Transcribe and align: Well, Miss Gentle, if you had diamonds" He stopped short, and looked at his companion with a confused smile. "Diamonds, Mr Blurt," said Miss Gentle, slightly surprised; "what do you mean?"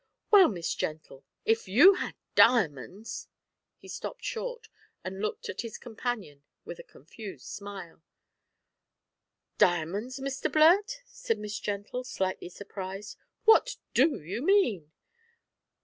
Well, 0.31 0.47
Miss 0.47 0.73
Gentle, 0.73 1.23
if 1.45 1.67
you 1.67 1.93
had 1.99 2.15
diamonds" 2.33 3.27
He 3.77 3.87
stopped 3.87 4.23
short, 4.23 4.67
and 5.03 5.21
looked 5.21 5.47
at 5.47 5.61
his 5.61 5.77
companion 5.77 6.41
with 6.65 6.79
a 6.79 6.83
confused 6.83 7.45
smile. 7.45 8.01
"Diamonds, 9.59 10.19
Mr 10.19 10.51
Blurt," 10.51 11.03
said 11.05 11.37
Miss 11.37 11.59
Gentle, 11.59 12.03
slightly 12.03 12.49
surprised; 12.49 13.15
"what 13.45 13.75
do 13.93 14.23
you 14.23 14.41
mean?" 14.41 14.91